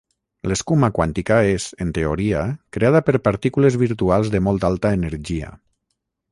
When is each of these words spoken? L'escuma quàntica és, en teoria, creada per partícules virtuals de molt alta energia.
L'escuma 0.51 0.87
quàntica 0.95 1.37
és, 1.49 1.67
en 1.85 1.91
teoria, 1.99 2.41
creada 2.77 3.03
per 3.11 3.17
partícules 3.29 3.79
virtuals 3.85 4.35
de 4.37 4.45
molt 4.49 4.69
alta 4.73 4.97
energia. 5.01 5.57